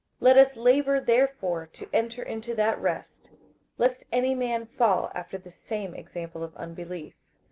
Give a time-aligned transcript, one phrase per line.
[0.19, 3.29] 58:004:011 Let us labour therefore to enter into that rest,
[3.77, 7.13] lest any man fall after the same example of unbelief.